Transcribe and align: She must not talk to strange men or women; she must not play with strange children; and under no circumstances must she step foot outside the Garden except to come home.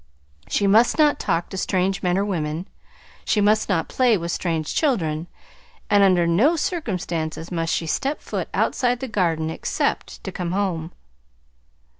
She 0.49 0.65
must 0.65 0.97
not 0.97 1.19
talk 1.19 1.49
to 1.49 1.57
strange 1.57 2.01
men 2.01 2.17
or 2.17 2.25
women; 2.25 2.67
she 3.23 3.39
must 3.39 3.69
not 3.69 3.87
play 3.87 4.17
with 4.17 4.31
strange 4.31 4.73
children; 4.73 5.27
and 5.91 6.01
under 6.01 6.25
no 6.25 6.55
circumstances 6.55 7.51
must 7.51 7.71
she 7.71 7.85
step 7.85 8.19
foot 8.19 8.49
outside 8.51 8.99
the 8.99 9.07
Garden 9.07 9.51
except 9.51 10.23
to 10.23 10.31
come 10.31 10.53
home. 10.53 10.91